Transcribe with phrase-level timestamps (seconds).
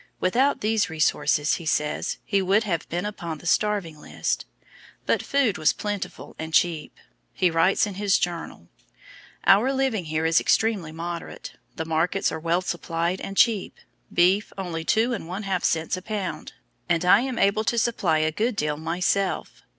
[0.19, 4.47] Without these resources, he says, he would have been upon the starving list.
[5.05, 6.97] But food was plentiful and cheap.
[7.33, 8.67] He writes in his journal:
[9.45, 13.77] "Our living here is extremely moderate; the markets are well supplied and cheap,
[14.11, 16.53] beef only two and one half cents a pound,
[16.89, 19.61] and I am able to supply a good deal myself.